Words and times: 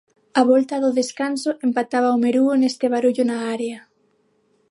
Á 0.39 0.41
volta 0.51 0.75
do 0.83 0.95
descanso 0.99 1.49
empataba 1.67 2.15
Omerúo 2.17 2.53
neste 2.61 2.85
barullo 2.93 3.23
na 3.27 3.37
área. 3.55 3.77